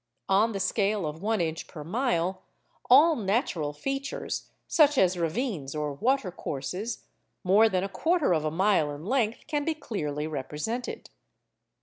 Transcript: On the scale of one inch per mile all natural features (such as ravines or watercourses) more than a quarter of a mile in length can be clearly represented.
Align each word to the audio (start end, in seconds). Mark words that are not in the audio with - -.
On 0.29 0.51
the 0.51 0.59
scale 0.59 1.05
of 1.05 1.21
one 1.21 1.39
inch 1.41 1.67
per 1.67 1.83
mile 1.83 2.41
all 2.89 3.15
natural 3.15 3.71
features 3.71 4.49
(such 4.67 4.97
as 4.97 5.15
ravines 5.15 5.75
or 5.75 5.93
watercourses) 5.93 7.05
more 7.43 7.69
than 7.69 7.83
a 7.83 7.87
quarter 7.87 8.33
of 8.33 8.43
a 8.43 8.49
mile 8.49 8.89
in 8.95 9.05
length 9.05 9.45
can 9.45 9.63
be 9.63 9.75
clearly 9.75 10.25
represented. 10.25 11.11